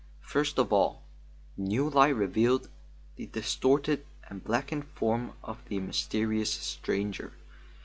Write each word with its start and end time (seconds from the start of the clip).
First 0.23 0.57
of 0.57 0.73
all, 0.73 1.03
the 1.55 1.61
new 1.61 1.87
light 1.87 2.15
revealed 2.15 2.69
the 3.17 3.27
distorted 3.27 4.03
and 4.27 4.43
blackened 4.43 4.85
form 4.87 5.33
of 5.43 5.59
the 5.69 5.77
mysterious 5.79 6.51
stranger. 6.51 7.33